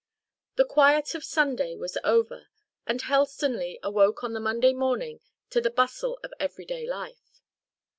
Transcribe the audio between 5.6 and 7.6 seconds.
the bustle of every day life.